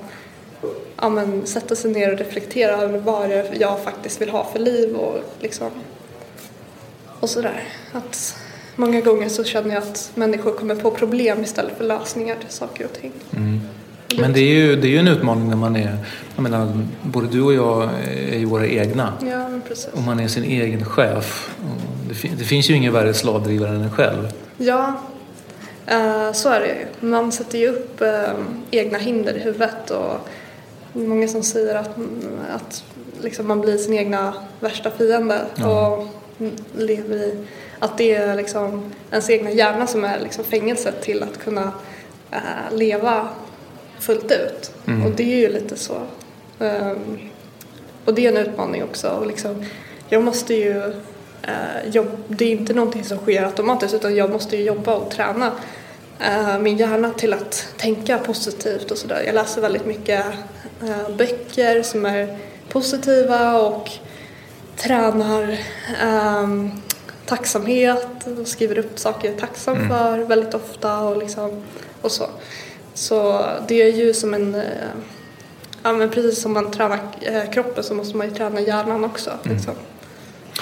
ja, 1.00 1.08
men, 1.08 1.46
sätta 1.46 1.74
sig 1.74 1.90
ner 1.92 2.12
och 2.12 2.18
reflektera 2.18 2.76
över 2.76 2.98
vad 2.98 3.30
det 3.30 3.50
jag 3.60 3.80
faktiskt 3.80 4.20
vill 4.20 4.30
ha 4.30 4.44
för 4.52 4.58
liv 4.58 4.96
och 4.96 5.20
liksom 5.40 5.70
och 7.20 7.30
sådär. 7.30 7.62
Att 7.92 8.36
många 8.76 9.00
gånger 9.00 9.28
så 9.28 9.44
känner 9.44 9.74
jag 9.74 9.82
att 9.82 10.10
människor 10.14 10.52
kommer 10.52 10.74
på 10.74 10.90
problem 10.90 11.42
istället 11.42 11.76
för 11.76 11.84
lösningar 11.84 12.36
till 12.36 12.50
saker 12.50 12.84
och 12.84 13.00
ting. 13.00 13.12
Mm. 13.36 13.60
Men 14.18 14.32
det 14.32 14.40
är, 14.40 14.54
ju, 14.54 14.76
det 14.76 14.86
är 14.86 14.90
ju 14.90 14.98
en 14.98 15.08
utmaning 15.08 15.48
när 15.48 15.56
man 15.56 15.76
är, 15.76 15.96
jag 16.34 16.42
menar, 16.42 16.86
både 17.02 17.26
du 17.26 17.42
och 17.42 17.54
jag 17.54 17.88
är 18.32 18.38
ju 18.38 18.44
våra 18.44 18.66
egna. 18.66 19.12
Ja, 19.20 19.60
precis. 19.68 19.88
Och 19.92 20.02
man 20.02 20.20
är 20.20 20.28
sin 20.28 20.44
egen 20.44 20.84
chef. 20.84 21.56
Det, 22.08 22.28
det 22.38 22.44
finns 22.44 22.70
ju 22.70 22.74
ingen 22.74 22.92
värre 22.92 23.14
slavdrivare 23.14 23.70
än 23.70 23.82
en 23.82 23.90
själv. 23.90 24.28
Ja, 24.56 24.94
uh, 25.92 26.32
så 26.32 26.48
är 26.48 26.60
det 26.60 26.66
ju. 26.66 27.08
Man 27.08 27.32
sätter 27.32 27.58
ju 27.58 27.68
upp 27.68 28.02
uh, 28.02 28.08
egna 28.70 28.98
hinder 28.98 29.36
i 29.36 29.40
huvudet 29.40 29.90
och 29.90 30.28
många 30.94 31.28
som 31.28 31.42
säger 31.42 31.74
att, 31.74 31.96
att 32.50 32.84
liksom 33.22 33.48
man 33.48 33.60
blir 33.60 33.76
sin 33.76 33.94
egna 33.94 34.34
värsta 34.60 34.90
fiende 34.90 35.46
ja. 35.54 35.88
och 35.88 36.06
lever 36.76 37.16
i 37.16 37.46
att 37.78 37.98
det 37.98 38.14
är 38.14 38.36
liksom 38.36 38.92
ens 39.10 39.30
egna 39.30 39.50
hjärna 39.50 39.86
som 39.86 40.04
är 40.04 40.20
liksom 40.20 40.44
fängelset 40.44 41.02
till 41.02 41.22
att 41.22 41.38
kunna 41.38 41.72
uh, 42.32 42.76
leva 42.76 43.28
fullt 43.98 44.30
ut. 44.30 44.72
Mm. 44.86 45.06
Och 45.06 45.12
det 45.12 45.34
är 45.34 45.36
ju 45.36 45.48
lite 45.48 45.76
så. 45.76 45.96
Um, 46.58 47.18
och 48.04 48.14
det 48.14 48.26
är 48.26 48.32
en 48.32 48.46
utmaning 48.48 48.84
också. 48.84 49.08
Och 49.08 49.26
liksom, 49.26 49.64
jag 50.08 50.22
måste 50.22 50.54
ju 50.54 50.74
uh, 50.78 51.88
jobba, 51.90 52.10
det 52.28 52.44
är 52.44 52.50
inte 52.50 52.74
någonting 52.74 53.04
som 53.04 53.18
sker 53.18 53.44
automatiskt 53.44 53.94
utan 53.94 54.16
jag 54.16 54.30
måste 54.30 54.56
ju 54.56 54.62
jobba 54.62 54.94
och 54.94 55.10
träna 55.10 55.52
min 56.60 56.76
hjärna 56.76 57.10
till 57.10 57.32
att 57.32 57.68
tänka 57.76 58.18
positivt 58.18 58.90
och 58.90 58.98
sådär. 58.98 59.22
Jag 59.26 59.34
läser 59.34 59.60
väldigt 59.60 59.86
mycket 59.86 60.24
uh, 60.82 61.16
böcker 61.16 61.82
som 61.82 62.06
är 62.06 62.38
positiva 62.68 63.58
och 63.58 63.90
tränar 64.76 65.58
um, 66.04 66.70
tacksamhet 67.26 68.26
och 68.40 68.48
skriver 68.48 68.78
upp 68.78 68.98
saker 68.98 69.28
jag 69.28 69.36
är 69.36 69.40
tacksam 69.40 69.76
mm. 69.76 69.88
för 69.88 70.18
väldigt 70.18 70.54
ofta 70.54 71.00
och, 71.00 71.16
liksom, 71.16 71.62
och 72.00 72.12
så. 72.12 72.26
Så 72.94 73.46
det 73.68 73.82
är 73.82 73.92
ju 73.92 74.14
som 74.14 74.34
en, 74.34 74.54
eh, 74.54 74.62
ja 75.82 75.92
men 75.92 76.10
precis 76.10 76.42
som 76.42 76.52
man 76.52 76.70
tränar 76.70 77.00
eh, 77.20 77.50
kroppen 77.52 77.84
så 77.84 77.94
måste 77.94 78.16
man 78.16 78.28
ju 78.28 78.34
träna 78.34 78.60
hjärnan 78.60 79.04
också. 79.04 79.30
Mm. 79.30 79.56
Liksom. 79.56 79.74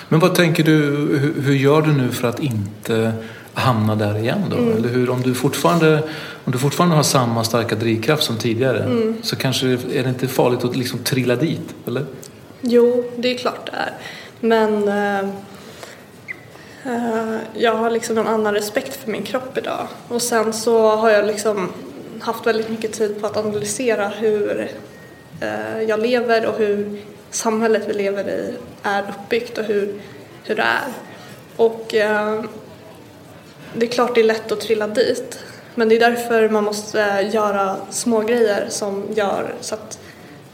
Men 0.09 0.21
vad 0.21 0.35
tänker 0.35 0.65
du, 0.65 0.73
hur, 1.45 1.55
gör 1.55 1.83
du 1.83 1.93
nu 1.93 2.11
för 2.11 2.29
att 2.29 2.41
inte 2.41 3.13
hamna 3.55 3.95
där 3.95 4.19
igen 4.19 4.41
då? 4.51 4.57
Mm. 4.57 4.77
Eller 4.77 4.89
hur, 4.89 5.11
om 5.11 5.23
du, 5.23 5.35
fortfarande, 5.35 6.03
om 6.45 6.53
du 6.53 6.59
fortfarande 6.59 6.97
har 6.97 7.03
samma 7.03 7.45
starka 7.45 7.75
drivkraft 7.75 8.23
som 8.23 8.39
tidigare 8.39 8.83
mm. 8.83 9.17
så 9.23 9.37
kanske 9.37 9.67
är 9.69 10.03
det 10.03 10.09
inte 10.09 10.29
farligt 10.29 10.65
att 10.65 10.77
liksom 10.77 10.99
trilla 10.99 11.37
dit, 11.37 11.75
eller? 11.87 12.05
Jo, 12.61 13.05
det 13.17 13.35
är 13.35 13.39
klart 13.39 13.71
det 13.71 13.77
är. 13.77 13.93
Men 14.41 14.89
uh, 14.89 15.31
uh, 16.87 17.39
jag 17.55 17.75
har 17.75 17.91
liksom 17.91 18.19
en 18.19 18.27
annan 18.27 18.55
respekt 18.55 18.97
för 18.97 19.11
min 19.11 19.23
kropp 19.23 19.59
idag. 19.59 19.87
Och 20.09 20.23
sen 20.23 20.53
så 20.53 20.97
har 20.97 21.11
jag 21.11 21.27
liksom 21.27 21.69
haft 22.23 22.47
väldigt 22.47 22.71
mycket 22.71 22.93
tid 22.93 23.21
på 23.21 23.27
att 23.27 23.37
analysera 23.37 24.09
hur 24.09 24.71
eh, 25.41 25.83
jag 25.89 26.01
lever 26.01 26.47
och 26.47 26.59
hur 26.59 27.01
samhället 27.31 27.83
vi 27.89 27.93
lever 27.93 28.29
i 28.29 28.55
är 28.83 29.03
uppbyggt 29.03 29.59
och 29.59 29.65
hur, 29.65 30.01
hur 30.45 30.55
det 30.55 30.63
är. 30.63 30.93
Och 31.57 31.95
eh, 31.95 32.45
det 33.75 33.87
är 33.87 33.91
klart 33.91 34.15
det 34.15 34.21
är 34.21 34.25
lätt 34.25 34.53
att 34.53 34.61
trilla 34.61 34.87
dit 34.87 35.39
men 35.75 35.89
det 35.89 35.97
är 35.97 36.01
därför 36.01 36.49
man 36.49 36.65
måste 36.65 37.31
göra 37.33 37.77
små 37.91 38.21
grejer 38.21 38.67
som 38.69 39.05
gör 39.15 39.55
så 39.61 39.75
att 39.75 39.99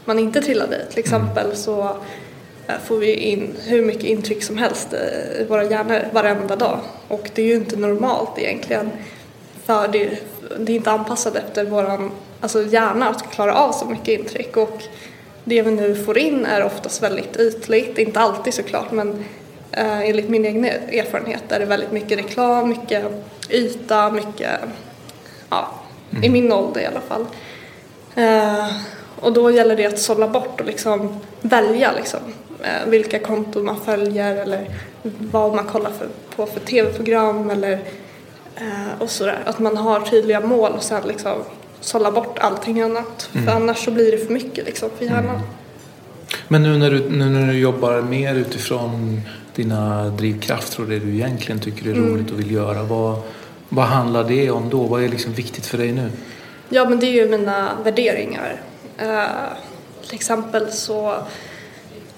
man 0.05 0.19
inte 0.19 0.41
trillar 0.41 0.67
dit. 0.67 0.89
Till 0.89 0.99
exempel 0.99 1.55
så 1.55 1.97
eh, 2.67 2.75
får 2.85 2.97
vi 2.97 3.13
in 3.13 3.55
hur 3.65 3.85
mycket 3.85 4.03
intryck 4.03 4.43
som 4.43 4.57
helst 4.57 4.93
i 5.39 5.45
våra 5.49 5.63
hjärnor 5.63 6.07
varenda 6.11 6.55
dag. 6.55 6.79
Och 7.07 7.29
det 7.35 7.41
är 7.41 7.45
ju 7.45 7.55
inte 7.55 7.75
normalt 7.75 8.39
egentligen 8.39 8.91
för 9.65 9.87
det, 9.87 10.09
det 10.59 10.71
är 10.71 10.75
inte 10.75 10.91
anpassat 10.91 11.35
efter 11.35 11.65
vår 11.65 12.11
alltså 12.41 12.63
hjärna 12.63 13.09
att 13.09 13.31
klara 13.31 13.53
av 13.55 13.71
så 13.71 13.85
mycket 13.85 14.19
intryck. 14.19 14.57
Och 14.57 14.83
det 15.43 15.61
vi 15.61 15.71
nu 15.71 15.95
får 15.95 16.17
in 16.17 16.45
är 16.45 16.63
oftast 16.63 17.03
väldigt 17.03 17.37
ytligt, 17.37 17.97
inte 17.97 18.19
alltid 18.19 18.53
såklart 18.53 18.91
men 18.91 19.25
eh, 19.71 20.09
enligt 20.09 20.29
min 20.29 20.45
egen 20.45 20.65
erfarenhet 20.65 21.51
är 21.51 21.59
det 21.59 21.65
väldigt 21.65 21.91
mycket 21.91 22.17
reklam, 22.17 22.69
mycket 22.69 23.05
yta, 23.49 24.11
mycket, 24.11 24.59
ja, 25.49 25.71
mm. 26.11 26.23
i 26.23 26.29
min 26.29 26.51
ålder 26.51 26.81
i 26.81 26.85
alla 26.85 27.01
fall. 27.01 27.25
Eh, 28.15 28.71
och 29.19 29.33
då 29.33 29.51
gäller 29.51 29.75
det 29.75 29.85
att 29.85 29.99
sålla 29.99 30.27
bort 30.27 30.61
och 30.61 30.67
liksom 30.67 31.19
välja 31.41 31.91
liksom, 31.91 32.19
eh, 32.63 32.89
vilka 32.89 33.19
konton 33.19 33.65
man 33.65 33.81
följer 33.81 34.35
eller 34.35 34.65
vad 35.31 35.55
man 35.55 35.65
kollar 35.65 35.91
för, 35.91 36.07
på 36.35 36.45
för 36.45 36.59
tv-program 36.59 37.49
eller 37.49 37.79
Eh, 38.59 39.01
och 39.01 39.09
sådär. 39.09 39.39
Att 39.45 39.59
man 39.59 39.77
har 39.77 39.99
tydliga 39.99 40.41
mål 40.41 40.71
och 40.71 40.83
sen 40.83 41.07
liksom 41.07 41.33
sålla 41.79 42.11
bort 42.11 42.39
allting 42.39 42.81
annat. 42.81 43.29
Mm. 43.33 43.45
För 43.45 43.53
annars 43.53 43.85
så 43.85 43.91
blir 43.91 44.11
det 44.11 44.17
för 44.17 44.33
mycket 44.33 44.65
liksom 44.65 44.89
för 44.97 45.05
hjärnan. 45.05 45.35
Mm. 45.35 45.41
Men 46.47 46.63
nu 46.63 46.77
när, 46.77 46.91
du, 46.91 47.09
nu 47.09 47.25
när 47.25 47.47
du 47.47 47.59
jobbar 47.59 48.01
mer 48.01 48.35
utifrån 48.35 49.21
dina 49.59 50.09
drivkrafter 50.09 50.81
och 50.81 50.89
det 50.89 50.99
du 50.99 51.13
egentligen 51.13 51.59
tycker 51.59 51.89
är 51.89 51.93
mm. 51.93 52.09
roligt 52.09 52.31
och 52.31 52.39
vill 52.39 52.51
göra. 52.51 52.83
Vad, 52.83 53.21
vad 53.69 53.85
handlar 53.85 54.23
det 54.23 54.51
om 54.51 54.69
då? 54.69 54.83
Vad 54.83 55.03
är 55.03 55.09
liksom 55.09 55.33
viktigt 55.33 55.65
för 55.65 55.77
dig 55.77 55.91
nu? 55.91 56.11
Ja 56.69 56.89
men 56.89 56.99
det 56.99 57.05
är 57.05 57.11
ju 57.11 57.29
mina 57.29 57.77
värderingar. 57.83 58.61
Uh, 59.01 59.57
till 60.05 60.15
exempel 60.15 60.71
så 60.71 61.15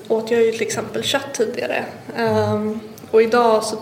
åt 0.07 0.31
jag 0.31 0.41
ju 0.41 0.51
till 0.51 0.62
exempel 0.62 1.03
kött 1.03 1.33
tidigare. 1.33 1.86
Um, 2.17 2.79
och 3.12 3.21
idag 3.21 3.63
så 3.63 3.77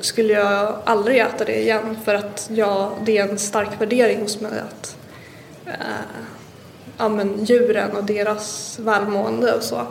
skulle 0.00 0.32
jag 0.32 0.76
aldrig 0.84 1.18
äta 1.18 1.44
det 1.44 1.60
igen 1.60 1.96
för 2.04 2.14
att 2.14 2.50
jag, 2.52 2.92
det 3.04 3.18
är 3.18 3.28
en 3.28 3.38
stark 3.38 3.80
värdering 3.80 4.20
hos 4.20 4.40
mig 4.40 4.52
att 4.60 4.96
äh, 5.66 5.72
ja, 6.98 7.08
men 7.08 7.44
djuren 7.44 7.96
och 7.96 8.04
deras 8.04 8.78
välmående 8.78 9.52
och 9.52 9.62
så. 9.62 9.86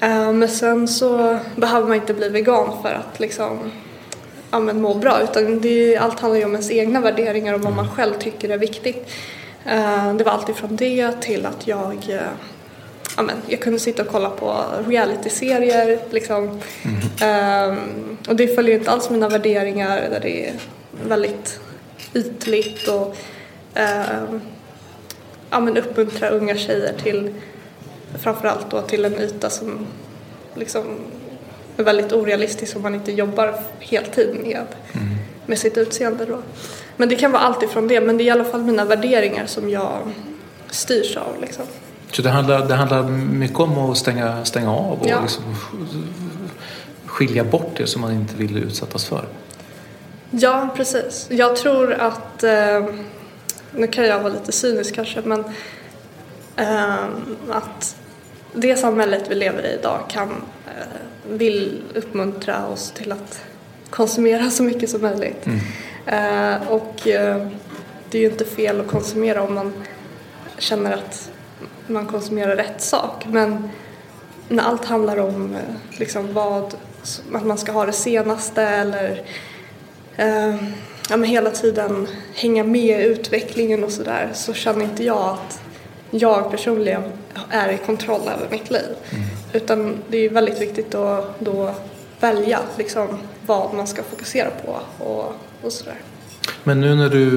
Äh, 0.00 0.32
men 0.32 0.48
sen 0.48 0.88
så 0.88 1.38
behöver 1.56 1.88
man 1.88 1.96
inte 1.96 2.14
bli 2.14 2.28
vegan 2.28 2.82
för 2.82 2.92
att 2.92 3.20
liksom 3.20 3.58
ja, 4.50 4.60
men 4.60 4.82
må 4.82 4.94
bra 4.94 5.20
utan 5.22 5.60
det, 5.60 5.96
allt 5.96 6.20
handlar 6.20 6.38
ju 6.38 6.44
om 6.44 6.52
ens 6.52 6.70
egna 6.70 7.00
värderingar 7.00 7.54
och 7.54 7.60
vad 7.60 7.72
man 7.72 7.88
själv 7.90 8.14
tycker 8.14 8.48
är 8.48 8.58
viktigt. 8.58 9.08
Äh, 9.64 10.14
det 10.14 10.24
var 10.24 10.32
alltid 10.32 10.56
från 10.56 10.76
det 10.76 11.12
till 11.20 11.46
att 11.46 11.66
jag 11.66 12.20
ja, 13.18 13.22
men, 13.22 13.36
jag 13.46 13.60
kunde 13.60 13.78
sitta 13.78 14.02
och 14.02 14.08
kolla 14.08 14.30
på 14.30 14.64
realityserier 14.86 15.98
liksom. 16.10 16.60
Mm. 16.82 17.70
Um, 17.70 18.18
och 18.28 18.36
det 18.36 18.54
följer 18.54 18.78
inte 18.78 18.90
alls 18.90 19.10
mina 19.10 19.28
värderingar 19.28 19.96
där 20.10 20.20
det 20.20 20.48
är 20.48 20.54
väldigt 21.08 21.60
ytligt 22.14 22.88
och 22.88 23.16
um, 23.74 24.40
ja, 25.50 25.60
men 25.60 25.76
uppmuntra 25.76 26.28
unga 26.28 26.56
tjejer 26.56 26.92
till 27.02 27.34
framförallt 28.14 28.70
då 28.70 28.82
till 28.82 29.04
en 29.04 29.20
yta 29.20 29.50
som 29.50 29.86
liksom 30.54 30.84
är 31.76 31.84
väldigt 31.84 32.12
orealistisk 32.12 32.76
om 32.76 32.82
man 32.82 32.94
inte 32.94 33.12
jobbar 33.12 33.54
heltid 33.78 34.36
med, 34.42 34.66
mm. 34.92 35.16
med 35.46 35.58
sitt 35.58 35.76
utseende 35.76 36.24
då. 36.24 36.38
Men 36.96 37.08
det 37.08 37.16
kan 37.16 37.32
vara 37.32 37.42
allt 37.42 37.62
ifrån 37.62 37.88
det, 37.88 38.00
men 38.00 38.16
det 38.16 38.22
är 38.22 38.26
i 38.26 38.30
alla 38.30 38.44
fall 38.44 38.62
mina 38.62 38.84
värderingar 38.84 39.46
som 39.46 39.70
jag 39.70 39.98
styrs 40.70 41.16
av 41.16 41.40
liksom. 41.40 41.64
Så 42.12 42.22
det 42.22 42.30
handlar, 42.30 42.66
det 42.68 42.74
handlar 42.74 43.02
mycket 43.12 43.60
om 43.60 43.78
att 43.78 43.98
stänga, 43.98 44.44
stänga 44.44 44.72
av 44.72 45.00
och 45.00 45.08
Ja. 45.08 45.20
liksom 45.22 45.44
skilja 47.06 47.44
bort 47.44 47.76
det 47.76 47.86
som 47.86 48.00
man 48.00 48.12
inte 48.12 48.36
vill 48.36 48.56
utsättas 48.56 49.04
för? 49.04 49.24
Ja, 50.30 50.68
precis. 50.76 51.26
Jag 51.30 51.56
tror 51.56 51.92
att, 51.92 52.42
eh, 52.42 52.86
nu 53.72 53.86
kan 53.86 54.04
jag 54.04 54.20
vara 54.20 54.32
lite 54.32 54.52
cynisk 54.52 54.94
kanske, 54.94 55.20
men 55.20 55.44
eh, 56.56 56.94
att 57.50 57.96
det 58.52 58.76
samhället 58.76 59.24
vi 59.28 59.34
lever 59.34 59.66
i 59.66 59.74
idag 59.74 60.00
kan, 60.08 60.28
eh, 60.66 61.30
vill 61.30 61.82
uppmuntra 61.94 62.66
oss 62.66 62.90
till 62.90 63.12
att 63.12 63.44
konsumera 63.90 64.50
så 64.50 64.62
mycket 64.62 64.90
som 64.90 65.02
möjligt. 65.02 65.46
Eh, 66.06 66.68
och 66.68 67.08
eh, 67.08 67.46
det 68.10 68.18
är 68.18 68.22
ju 68.22 68.30
inte 68.30 68.44
fel 68.44 68.80
att 68.80 68.86
konsumera 68.86 69.42
om 69.42 69.54
man 69.54 69.72
känner 70.58 70.92
att 70.92 71.30
man 71.86 72.06
konsumerar 72.06 72.56
rätt 72.56 72.82
sak, 72.82 73.26
men 73.28 73.70
när 74.48 74.62
allt 74.62 74.84
handlar 74.84 75.16
om 75.16 75.56
liksom 75.90 76.34
vad, 76.34 76.74
att 77.34 77.44
man 77.46 77.58
ska 77.58 77.72
ha 77.72 77.86
det 77.86 77.92
senaste 77.92 78.62
eller 78.62 79.22
eh, 80.16 80.54
ja, 81.10 81.16
men 81.16 81.24
hela 81.24 81.50
tiden 81.50 82.08
hänga 82.34 82.64
med 82.64 83.00
i 83.00 83.04
utvecklingen 83.04 83.84
och 83.84 83.92
sådär 83.92 84.30
så 84.34 84.54
känner 84.54 84.84
inte 84.84 85.04
jag 85.04 85.28
att 85.28 85.60
jag 86.10 86.50
personligen 86.50 87.02
är 87.50 87.68
i 87.72 87.78
kontroll 87.86 88.20
över 88.20 88.46
mitt 88.50 88.70
liv. 88.70 88.88
Utan 89.52 89.96
det 90.08 90.18
är 90.18 90.30
väldigt 90.30 90.60
viktigt 90.60 90.94
att 90.94 91.40
då 91.40 91.74
välja 92.20 92.60
liksom, 92.78 93.08
vad 93.46 93.74
man 93.74 93.86
ska 93.86 94.02
fokusera 94.02 94.50
på 94.50 95.04
och, 95.04 95.34
och 95.62 95.72
sådär. 95.72 95.94
Men 96.64 96.80
nu 96.80 96.94
när 96.94 97.08
du, 97.08 97.28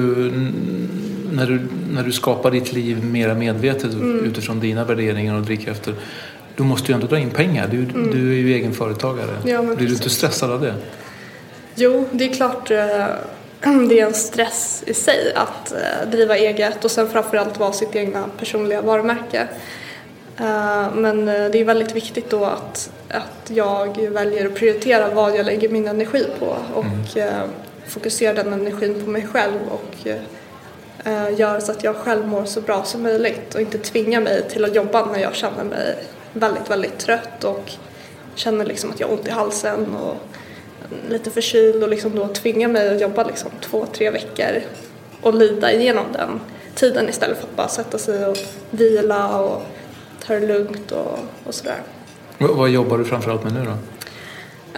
när 1.32 1.46
du, 1.46 1.68
när 1.90 2.02
du 2.02 2.12
skapar 2.12 2.50
ditt 2.50 2.72
liv 2.72 3.04
mera 3.04 3.34
medvetet 3.34 3.92
Mm. 3.92 4.24
utifrån 4.24 4.60
dina 4.60 4.84
värderingar 4.84 5.34
och 5.34 5.42
drivkrafter 5.42 5.94
du 6.56 6.62
måste 6.62 6.92
ju 6.92 6.94
ändå 6.94 7.06
dra 7.06 7.18
in 7.18 7.30
pengar. 7.30 7.68
Du, 7.70 7.84
du 7.84 8.32
är 8.32 8.36
ju 8.36 8.54
egen 8.54 8.72
företagare. 8.72 9.30
Mm. 9.30 9.48
Ja, 9.48 9.74
Blir 9.74 9.86
du 9.86 9.94
inte 9.94 10.10
stressad 10.10 10.50
av 10.50 10.60
det? 10.60 10.74
Jo, 11.74 12.08
det 12.12 12.24
är 12.24 12.34
klart 12.34 12.70
eh, 12.70 13.06
det 13.88 14.00
är 14.00 14.06
en 14.06 14.14
stress 14.14 14.84
i 14.86 14.94
sig 14.94 15.32
att 15.34 15.72
eh, 15.72 16.10
driva 16.10 16.36
eget 16.36 16.84
och 16.84 16.90
sen 16.90 17.08
framförallt 17.08 17.58
vara 17.58 17.72
sitt 17.72 17.96
egna 17.96 18.24
personliga 18.38 18.82
varumärke. 18.82 19.48
Eh, 20.38 20.94
Men 20.94 21.28
eh, 21.28 21.50
det 21.50 21.60
är 21.60 21.64
väldigt 21.64 21.96
viktigt 21.96 22.30
då 22.30 22.44
att, 22.44 22.90
att 23.08 23.50
jag 23.50 23.96
väljer 24.10 24.46
att 24.46 24.54
prioritera 24.54 25.14
vad 25.14 25.36
jag 25.36 25.46
lägger 25.46 25.68
min 25.68 25.88
energi 25.88 26.26
på 26.38 26.56
och 26.74 27.16
eh, 27.16 27.42
fokuserar 27.86 28.34
den 28.34 28.52
energin 28.52 29.04
på 29.04 29.10
mig 29.10 29.26
själv 29.26 29.58
och 29.70 30.06
gör 31.36 31.60
så 31.60 31.72
att 31.72 31.84
jag 31.84 31.96
själv 31.96 32.26
mår 32.26 32.44
så 32.44 32.60
bra 32.60 32.84
som 32.84 33.02
möjligt 33.02 33.54
och 33.54 33.60
inte 33.60 33.78
tvingar 33.78 34.20
mig 34.20 34.42
till 34.48 34.64
att 34.64 34.74
jobba 34.74 35.04
när 35.04 35.18
jag 35.18 35.34
känner 35.34 35.64
mig 35.64 35.96
väldigt, 36.32 36.70
väldigt 36.70 36.98
trött 36.98 37.44
och 37.44 37.72
känner 38.34 38.64
liksom 38.64 38.90
att 38.90 39.00
jag 39.00 39.06
har 39.06 39.14
ont 39.14 39.28
i 39.28 39.30
halsen 39.30 39.96
och 39.96 40.16
lite 41.08 41.30
förkyld 41.30 41.82
och 41.82 41.88
liksom 41.88 42.16
då 42.16 42.28
tvinga 42.28 42.68
mig 42.68 42.94
att 42.94 43.00
jobba 43.00 43.24
liksom 43.24 43.50
två, 43.60 43.86
tre 43.92 44.10
veckor 44.10 44.62
och 45.22 45.34
lida 45.34 45.72
igenom 45.72 46.04
den 46.12 46.40
tiden 46.74 47.08
istället 47.08 47.38
för 47.38 47.44
att 47.44 47.56
bara 47.56 47.68
sätta 47.68 47.98
sig 47.98 48.26
och 48.26 48.38
vila 48.70 49.40
och 49.40 49.62
ta 50.26 50.34
det 50.34 50.46
lugnt 50.46 50.92
och, 50.92 51.18
och 51.44 51.54
sådär. 51.54 51.78
Vad, 52.38 52.50
vad 52.50 52.70
jobbar 52.70 52.98
du 52.98 53.04
framförallt 53.04 53.44
med 53.44 53.52
nu 53.52 53.64
då? 53.64 53.74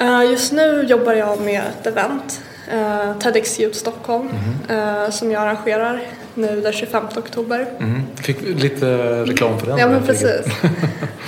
Eh, 0.03 0.31
Just 0.31 0.53
nu 0.53 0.85
jobbar 0.89 1.13
jag 1.13 1.41
med 1.41 1.63
ett 1.81 1.87
event, 1.87 2.41
uh, 2.75 3.19
TEDx 3.19 3.61
Youth 3.61 3.79
Stockholm, 3.79 4.29
eh, 4.69 5.11
som 5.11 5.31
jag 5.31 5.43
arrangerar 5.43 6.01
nu 6.35 6.61
den 6.61 6.73
25 6.73 7.05
oktober. 7.17 7.67
Mm. 7.79 8.03
Fick 8.17 8.43
lite 8.43 8.87
reklam 9.25 9.59
för 9.59 9.67
den? 9.67 9.79
Ja 9.79 9.89
men 9.89 10.03
precis. 10.03 10.47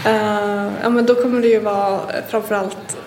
Eh, 0.07 0.71
ja 0.83 0.89
men 0.91 1.07
då 1.07 1.15
kommer 1.15 1.41
det 1.43 1.49
ju 1.49 1.61
vara 1.61 1.95
eh, 1.95 2.25
framförallt 2.29 2.77
eh, 2.77 3.01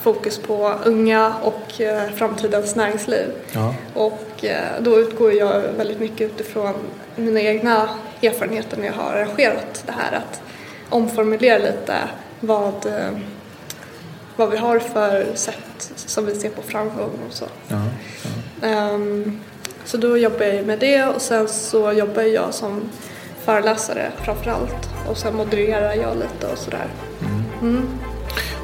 fokus 0.00 0.38
på 0.38 0.74
unga 0.84 1.34
och 1.42 1.80
eh, 1.80 2.10
framtidens 2.10 2.76
näringsliv. 2.76 3.28
Ja. 3.52 3.74
Och 3.94 4.44
eh, 4.44 4.80
då 4.80 5.00
utgår 5.00 5.32
jag 5.32 5.60
väldigt 5.60 6.00
mycket 6.00 6.20
utifrån 6.20 6.74
mina 7.16 7.40
egna 7.40 7.88
erfarenheter 8.22 8.76
när 8.76 8.86
jag 8.86 8.92
har 8.92 9.12
arrangerat 9.12 9.82
det 9.86 9.92
här. 9.92 10.16
Att 10.16 10.42
omformulera 10.88 11.58
lite 11.58 11.96
vad, 12.40 12.86
eh, 12.86 13.18
vad 14.36 14.50
vi 14.50 14.56
har 14.56 14.78
för 14.78 15.26
sätt 15.34 15.92
som 15.96 16.26
vi 16.26 16.34
ser 16.34 16.50
på 16.50 16.62
framgång 16.62 17.18
och 17.28 17.34
så. 17.34 17.46
Ja. 17.68 17.82
Ehm, 18.68 19.40
så 19.84 19.96
då 19.96 20.18
jobbar 20.18 20.44
jag 20.44 20.66
med 20.66 20.78
det 20.78 21.04
och 21.04 21.22
sen 21.22 21.48
så 21.48 21.92
jobbar 21.92 22.22
jag 22.22 22.54
som 22.54 22.82
föreläsare 23.44 24.12
framför 24.24 24.50
allt. 24.50 24.88
Och 25.08 25.16
sen 25.16 25.36
modererar 25.36 25.94
jag 25.94 26.16
lite 26.16 26.46
och 26.52 26.58
sådär. 26.58 26.86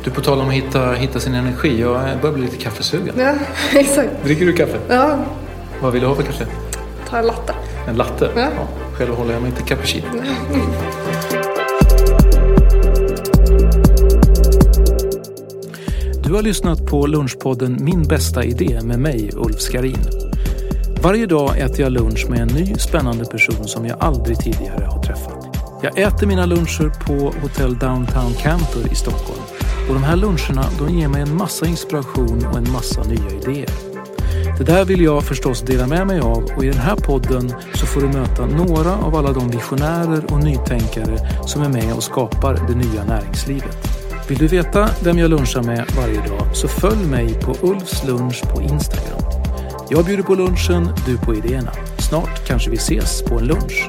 Du, 0.06 0.12
på 0.12 0.20
tal 0.20 0.40
om 0.40 0.48
att 0.48 0.54
hitta, 0.54 0.92
hitta 0.92 1.20
sin 1.20 1.34
energi. 1.34 1.80
Jag 1.80 2.00
börjar 2.20 2.34
bli 2.34 2.42
lite 2.42 2.56
kaffesugen. 2.56 3.14
Ja, 3.18 3.34
exakt. 3.80 4.10
Dricker 4.24 4.46
du 4.46 4.52
kaffe? 4.52 4.78
Ja, 4.88 5.18
Vad 5.80 5.92
vill 5.92 6.02
du 6.02 6.08
ha 6.08 6.14
för 6.14 6.22
kaffe? 6.22 6.46
ta 7.10 7.16
en 7.18 7.26
latte. 7.26 7.54
En 7.88 7.96
latte? 7.96 8.30
Ja. 8.36 8.48
Själv 8.94 9.14
håller 9.14 9.32
jag 9.32 9.42
mig 9.42 9.52
till 9.52 9.64
cappuccino. 9.64 10.04
Du 16.24 16.34
har 16.34 16.42
lyssnat 16.42 16.86
på 16.86 17.06
lunchpodden 17.06 17.78
Min 17.80 18.02
bästa 18.02 18.44
idé 18.44 18.80
med 18.84 18.98
mig, 18.98 19.30
Ulf 19.34 19.60
Skarin. 19.60 19.98
Varje 21.02 21.26
dag 21.26 21.58
äter 21.58 21.80
jag 21.80 21.92
lunch 21.92 22.26
med 22.30 22.40
en 22.40 22.48
ny 22.48 22.74
spännande 22.74 23.24
person 23.24 23.68
som 23.68 23.86
jag 23.86 23.96
aldrig 24.00 24.38
tidigare 24.38 24.84
har 24.84 25.02
träffat. 25.02 25.46
Jag 25.82 25.98
äter 25.98 26.26
mina 26.26 26.46
luncher 26.46 26.92
på 27.06 27.32
Hotel 27.42 27.78
Downtown 27.78 28.34
Camper 28.34 28.92
i 28.92 28.94
Stockholm. 28.94 29.40
Och 29.88 29.94
de 29.94 30.04
här 30.04 30.16
luncherna 30.16 30.64
de 30.78 30.94
ger 30.94 31.08
mig 31.08 31.22
en 31.22 31.36
massa 31.36 31.66
inspiration 31.66 32.46
och 32.46 32.58
en 32.58 32.72
massa 32.72 33.02
nya 33.02 33.30
idéer. 33.30 33.70
Det 34.58 34.64
där 34.64 34.84
vill 34.84 35.00
jag 35.00 35.24
förstås 35.24 35.62
dela 35.62 35.86
med 35.86 36.06
mig 36.06 36.20
av 36.20 36.44
och 36.56 36.64
i 36.64 36.68
den 36.68 36.78
här 36.78 36.96
podden 36.96 37.52
så 37.74 37.86
får 37.86 38.00
du 38.00 38.08
möta 38.08 38.46
några 38.46 38.96
av 38.96 39.16
alla 39.16 39.32
de 39.32 39.50
visionärer 39.50 40.32
och 40.32 40.44
nytänkare 40.44 41.18
som 41.46 41.62
är 41.62 41.68
med 41.68 41.94
och 41.94 42.02
skapar 42.02 42.54
det 42.68 42.74
nya 42.74 43.04
näringslivet. 43.04 43.76
Vill 44.28 44.38
du 44.38 44.46
veta 44.46 44.88
vem 45.04 45.18
jag 45.18 45.30
lunchar 45.30 45.62
med 45.62 45.84
varje 45.96 46.28
dag 46.28 46.56
så 46.56 46.68
följ 46.68 47.06
mig 47.06 47.34
på 47.34 47.56
Ulfs 47.62 48.04
lunch 48.04 48.42
på 48.54 48.62
Instagram. 48.62 49.22
Jag 49.90 50.04
bjuder 50.04 50.22
på 50.22 50.34
lunchen, 50.34 50.88
du 51.06 51.18
på 51.18 51.34
idéerna. 51.34 51.72
Snart 51.98 52.46
kanske 52.46 52.70
vi 52.70 52.76
ses 52.76 53.22
på 53.22 53.38
en 53.38 53.46
lunch. 53.46 53.88